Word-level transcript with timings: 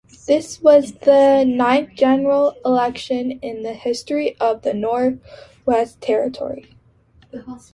This 0.25 0.59
was 0.61 0.93
the 0.93 1.43
ninth 1.47 1.91
general 1.93 2.55
election 2.65 3.33
in 3.43 3.61
the 3.61 3.73
history 3.73 4.35
of 4.39 4.63
the 4.63 4.73
Northwest 4.73 6.01
Territories. 6.01 6.65